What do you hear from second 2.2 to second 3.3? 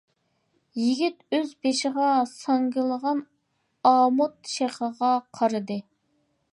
ساڭگىلىغان